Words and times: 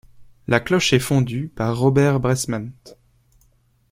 La 0.47 0.59
cloche 0.59 0.93
est 0.93 0.99
fondue 0.99 1.47
par 1.49 1.77
Robert 1.77 2.19
Bresmant. 2.19 2.71